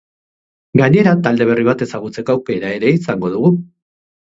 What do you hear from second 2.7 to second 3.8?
ere izango dugu.